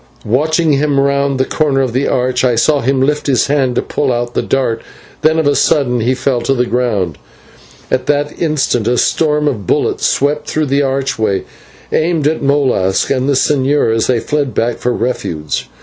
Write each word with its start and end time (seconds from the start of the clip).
Watching 0.25 0.81
round 0.97 1.37
the 1.39 1.45
corner 1.45 1.79
of 1.81 1.93
the 1.93 2.07
arch, 2.07 2.43
I 2.43 2.55
saw 2.55 2.79
him 2.81 3.01
lift 3.03 3.27
his 3.27 3.45
hand 3.45 3.75
to 3.75 3.83
pull 3.83 4.11
out 4.11 4.33
the 4.33 4.41
dart, 4.41 4.81
then 5.21 5.37
of 5.37 5.45
a 5.45 5.55
sudden 5.55 5.99
he 5.99 6.15
fell 6.15 6.41
to 6.41 6.55
the 6.55 6.65
ground, 6.65 7.19
and 7.91 7.99
in 7.99 8.05
that 8.07 8.41
instant 8.41 8.87
a 8.87 8.97
storm 8.97 9.47
of 9.47 9.67
bullets 9.67 10.07
swept 10.07 10.47
through 10.49 10.65
the 10.65 10.81
archway, 10.81 11.43
aimed 11.91 12.25
at 12.27 12.41
Molas 12.41 13.11
and 13.11 13.29
the 13.29 13.33
señor 13.33 13.95
as 13.95 14.07
they 14.07 14.19
fled 14.19 14.55
back 14.55 14.77
for 14.79 14.91
refuge. 14.91 15.69